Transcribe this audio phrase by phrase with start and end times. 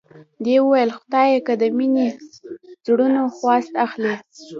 [0.43, 2.07] دې وویل خدایه که د مینې
[2.85, 4.15] زړونو خواست اخلې.